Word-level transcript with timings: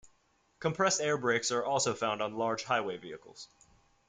Compressed 0.59 0.99
air 0.99 1.15
brakes 1.15 1.51
are 1.51 1.63
also 1.63 1.93
found 1.93 2.23
on 2.23 2.33
large 2.35 2.63
highway 2.63 2.97
vehicles. 2.97 3.47